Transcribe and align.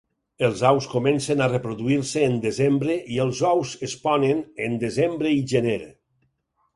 Els 0.45 0.61
aus 0.67 0.85
comencen 0.91 1.41
a 1.41 1.49
reproduir-se 1.51 2.23
en 2.29 2.39
desembre 2.45 2.95
i 3.15 3.19
els 3.25 3.41
ous 3.49 3.73
es 3.89 3.93
ponen 4.07 4.41
en 4.69 4.79
desembre 4.85 5.35
i 5.41 5.45
gener. 5.53 5.77